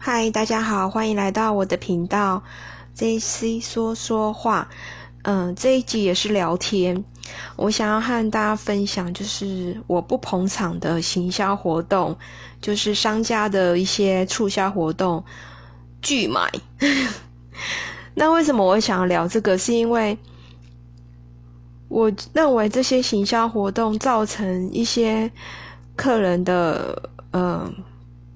[0.00, 2.40] 嗨，大家好，欢迎来到我的频道
[2.96, 4.68] JC 说说话。
[5.22, 7.04] 嗯，这一集也是聊天。
[7.56, 12.16] 我想要和大家分享，就是我不捧场的行销活动，
[12.60, 15.22] 就是商家的一些促销活动
[16.00, 16.48] 拒买。
[18.14, 19.58] 那为什么我想要聊这个？
[19.58, 20.16] 是因为
[21.88, 25.30] 我认为这些行销活动造成一些
[25.96, 27.74] 客人的嗯。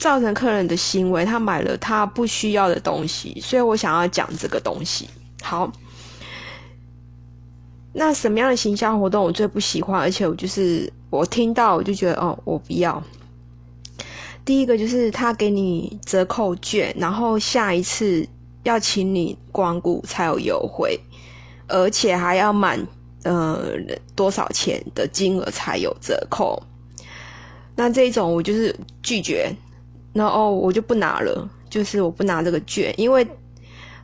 [0.00, 5.06] 造成客人的行为，他买了他不需要的东西，所以我想要讲这个东西。
[5.42, 5.70] 好，
[7.92, 10.00] 那什么样的行销活动我最不喜欢？
[10.00, 13.00] 而且我就是我听到我就觉得哦，我不要。
[14.42, 18.26] 第一个就是他给你折扣券，然后下一次
[18.62, 20.98] 要请你光顾才有优惠，
[21.68, 22.84] 而且还要满
[23.24, 23.64] 呃
[24.16, 26.60] 多少钱的金额才有折扣。
[27.76, 29.54] 那这种我就是拒绝。
[30.12, 33.26] 然后我就不拿了，就是我不拿这个券，因为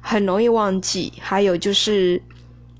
[0.00, 1.12] 很容易忘记。
[1.19, 2.22] 还有就是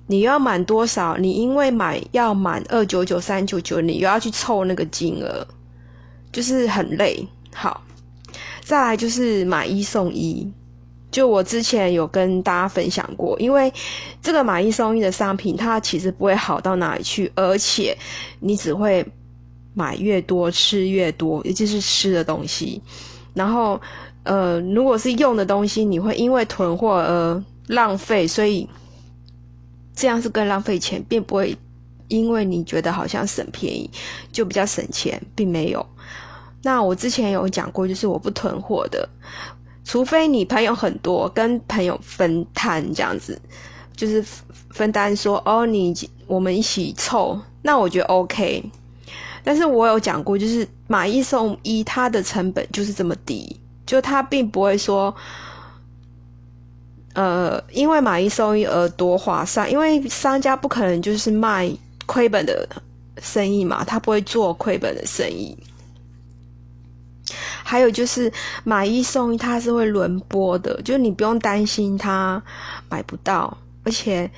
[0.07, 5.47] 你要满多少，你因为买要满二九九、三九九，你又要去凑那个金额，
[6.31, 7.27] 就是很累。
[7.53, 7.83] 好，
[8.63, 10.49] 再来就是买一送一，
[11.11, 13.73] 就我之前有跟大家分享过，因为
[14.23, 17.97] 这个买一送一的商品，它其实不会好到哪里去，而且
[18.39, 19.05] 你只会
[19.75, 22.81] 买越多吃越多，尤其是吃的东西。
[23.37, 23.79] 然后，
[24.23, 28.67] 呃，如果是用的东西，你会因为囤货而浪费，所以
[29.95, 31.55] 这样是更浪费钱，并不会
[32.09, 33.91] 因为你觉得好像省便宜
[34.33, 35.87] 就比较省钱，并没有。
[36.63, 39.07] 那我之前有讲过，就是我不囤货的，
[39.85, 43.39] 除非你朋友很多，跟朋友分摊这样子，
[43.95, 44.25] 就是
[44.71, 45.95] 分担说哦，你
[46.27, 48.65] 我们一起凑，那我觉得 OK。
[49.47, 55.15] 但是我有讲过，就是买一送一，它的成本就是这么低，就它并不会说，
[57.15, 61.71] 呃，因为买一送一而多划算，因为商家不可能就是卖
[62.07, 62.69] 亏本的
[63.19, 65.57] 生意嘛，他不会做亏本的生意。
[67.63, 68.33] 还有就是
[68.65, 72.43] 买一送一，它是会轮播的，就你不用担心它
[72.89, 74.29] 买不到，而且。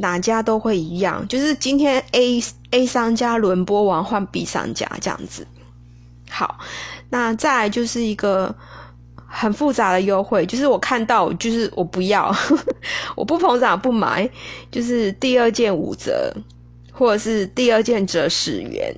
[0.00, 2.40] 哪家都会一样，就是今天 A
[2.70, 5.46] A 商家轮播完换 B 商家这样子。
[6.30, 6.58] 好，
[7.10, 8.54] 那再来就是一个
[9.26, 12.34] 很复杂的优惠，就是我看到就是我不要，
[13.16, 14.28] 我不捧场不买，
[14.70, 16.34] 就是第二件五折，
[16.92, 18.94] 或者是第二件折十元。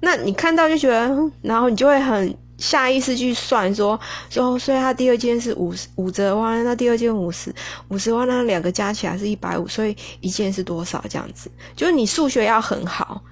[0.00, 2.36] 那你看到就觉得，然后你就会很。
[2.60, 3.98] 下意识去算说
[4.28, 7.52] 说，所以他第二件是五十五折万，那第二件五十
[7.88, 11.02] 五十万，那两个加起来是一百五，所以一件是多少？
[11.08, 13.22] 这样子，就是你数学要很好。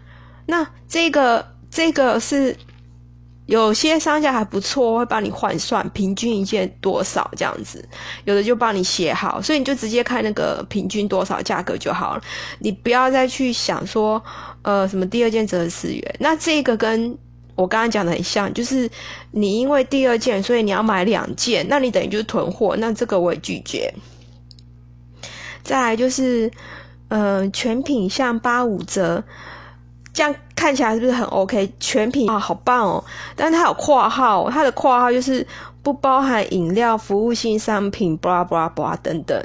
[0.47, 2.57] 那这个这个是
[3.45, 7.87] 有些商家还不错，会帮你换算平均一件多少这样子，
[8.25, 12.23] 有的就帮你写好，所以你就直接看那个平均多少价格就好了，
[12.59, 14.23] 你不要再去想说
[14.63, 17.17] 呃什么第二件折十元，那这个跟。
[17.59, 18.89] 我刚刚讲的很像，就是
[19.33, 23.93] 你因为第二件，所以你要买两件，那你等于就是囤货，那这个我也拒绝。
[25.65, 26.49] 再来就是，
[27.09, 29.25] 嗯，全品像八五折，
[30.13, 31.73] 这样看起来是不是很 OK？
[31.81, 33.05] 全品啊，好棒哦！
[33.35, 35.45] 但是它有括号，它的括号就是
[35.83, 39.45] 不包含饮料、服务性商品，巴拉巴拉巴拉等等。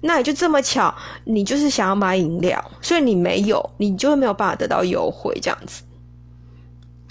[0.00, 0.94] 那也就这么巧，
[1.24, 5.82] 你就是想要买饮料，所以你没有，你就会没有办法得到优惠，这样子。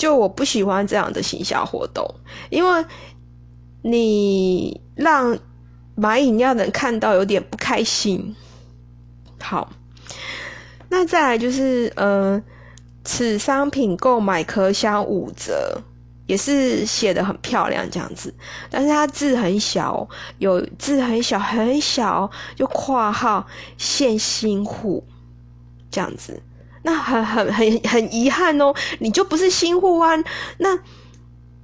[0.01, 2.03] 就我不喜欢这样的行销活动，
[2.49, 2.85] 因为
[3.83, 5.37] 你让
[5.93, 8.35] 买饮料的人看到有点不开心。
[9.39, 9.71] 好，
[10.89, 12.41] 那再来就是，呃，
[13.03, 15.79] 此商品购买可享五折，
[16.25, 18.33] 也是写的很漂亮这样子，
[18.71, 23.45] 但是它字很小，有字很小很小，就括号
[23.77, 25.05] 限新户
[25.91, 26.41] 这样子。
[26.83, 30.11] 那很很很很遗憾哦，你就不是新户啊，
[30.57, 30.77] 那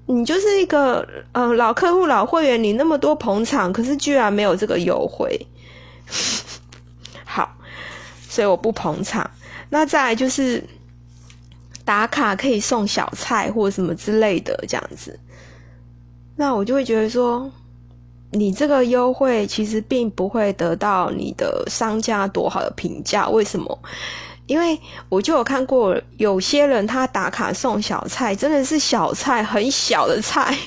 [0.05, 5.47] 你就是一个嗯老客户老会员，你那么多捧场，可是居然没有这个优惠，
[7.25, 7.57] 好，
[8.29, 9.29] 所以我不捧场。
[9.69, 10.63] 那再来就是
[11.83, 15.19] 打卡可以送小菜或什么之类的这样子，
[16.35, 17.51] 那我就会觉得说，
[18.31, 23.77] 你这个优惠其实并不会得到你的商家多好的评价，为什么？
[24.47, 24.79] 因为
[25.09, 30.57] 我就有看过有些人他打卡送小菜，真的是小菜很小的菜，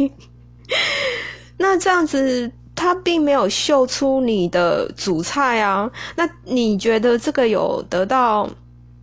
[1.59, 5.91] 那这样子他并没有秀出你的主菜啊。
[6.15, 8.49] 那你觉得这个有得到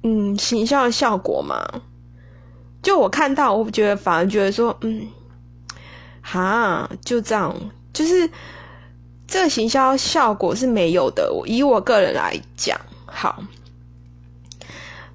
[0.03, 1.63] 嗯形象的效果吗？
[2.83, 5.07] 就我看到，我觉得反而觉得说嗯，
[6.21, 7.53] 哈，就这样，
[7.91, 8.29] 就是
[9.27, 11.33] 这个行销效果是没有的。
[11.33, 13.43] 我以我个人来讲，好，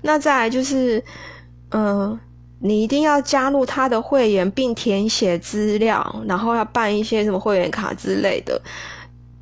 [0.02, 1.02] 那再来就是，
[1.70, 2.18] 嗯，
[2.58, 8.60] 你一定要加入他的会员，并填写资料，然后要办一些什么会员卡之类的，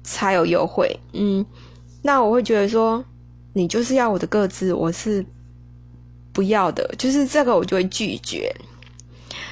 [0.02, 0.98] 才有优惠。
[1.12, 1.44] 嗯，
[2.02, 3.04] 那我会觉得说，
[3.52, 5.24] 你就是要我的个资，我是
[6.32, 8.54] 不要的，就是这个我就会拒绝。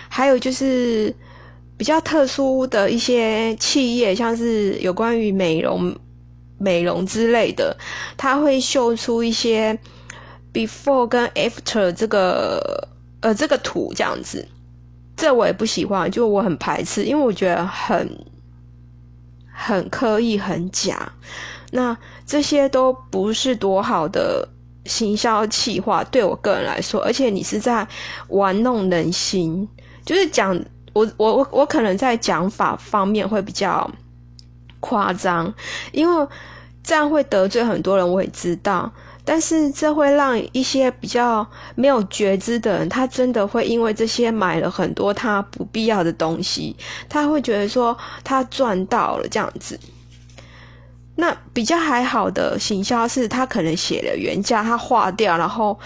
[0.09, 1.15] 还有就是
[1.77, 5.95] 比较特殊的一些企业，像是有关于美容、
[6.59, 7.77] 美容之类的，
[8.17, 9.79] 它会秀出一些
[10.59, 12.89] before 跟 after 这个
[13.21, 14.45] 呃这个图这样子，
[15.17, 18.27] 这我也不喜欢，就我很排斥，因为我觉得很
[19.55, 21.13] 很刻意、很假。
[21.71, 21.97] 那
[22.27, 24.49] 这些都不是多好的
[24.87, 27.87] 行销企划，对我个人来说，而且你是在
[28.29, 29.69] 玩弄人心。
[30.05, 30.59] 就是讲
[30.93, 33.89] 我我我我可能在讲法方面会比较
[34.81, 35.55] 夸张，
[35.93, 36.27] 因为
[36.83, 38.91] 这样会得罪很多人，我也知道。
[39.31, 46.75] 但是这会让一些比较没有觉知的人，他真的会因为这些买了很多他不必要的东西，
[47.11, 47.95] 他会觉得说
[48.25, 49.79] 他赚到了这样子。
[51.17, 55.79] 那比较还好的行销是他可能写了原价，他划掉，然后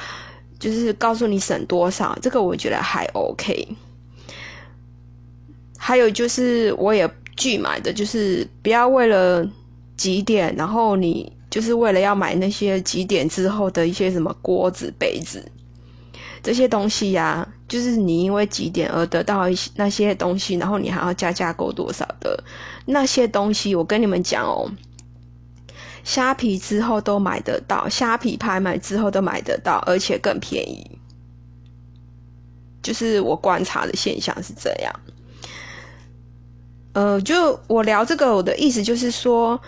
[0.60, 3.66] 就是告诉你省多少，这个我觉得还 OK。
[5.76, 9.44] 还有就是，我也拒买的，就是不要为了
[9.96, 15.44] 几点，然后你就是为了要买那些几点之后的一些什么锅子、杯子
[16.42, 22.42] 这些东西呀，就是你因为几点而得到一些那些东西，然后你还要加价购多少的
[22.86, 24.66] 那些东西，我跟你们讲哦，
[26.04, 30.98] 虾皮之后都买得到，虾皮拍卖之后都买得到，而且更便宜，
[32.82, 34.92] 就是我观察的现象是这样。
[36.94, 39.60] 呃，就我聊这个，我的意思就是说，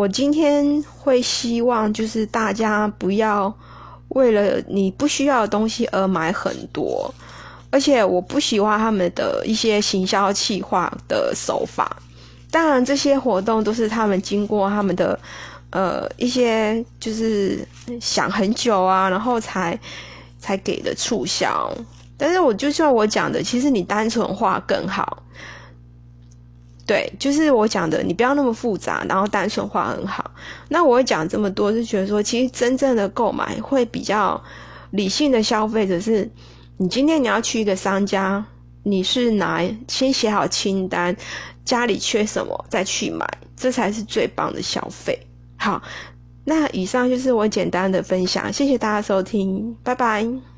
[0.00, 3.54] 我今天会希望就是大家不要
[4.08, 7.14] 为了你不需要的东西而买很多，
[7.70, 11.94] 而且我不喜欢他们的一些行销企划的手法。
[12.50, 15.20] 当然，这些活动都是他们经过他们的
[15.68, 17.58] 呃一些就是
[18.00, 19.78] 想很久啊，然后才
[20.38, 21.70] 才给的促销。
[22.16, 25.22] 但是我就像我讲的，其实你单纯化更好。
[26.90, 30.28] 对，就是我讲的，你不要那么复杂，然后单纯化很好。
[30.70, 34.42] 那我会讲这么多，是觉得说，其实真正的购买会比较
[34.90, 36.28] 理性的消费者是，
[36.78, 38.44] 你今天你要去一个商家，
[38.82, 41.14] 你是拿先写好清单，
[41.64, 45.16] 家里缺什么再去买，这才是最棒的消费。
[45.58, 45.80] 好，
[46.42, 50.49] 那以上就是我简单的分享，谢谢大家收听，拜拜。